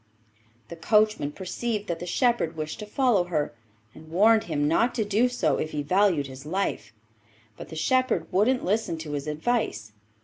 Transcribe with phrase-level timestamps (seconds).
[0.69, 3.53] The coachman perceived that the shepherd wished to follow her,
[3.93, 6.91] and warned him not to do so if he valued his life;
[7.55, 9.91] but the shepherd wouldn't listen to his advice.